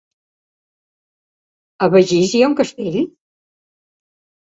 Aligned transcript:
A 1.87 1.91
Begís 1.99 2.35
hi 2.35 2.43
ha 2.43 2.51
un 2.55 2.59
castell? 2.65 3.01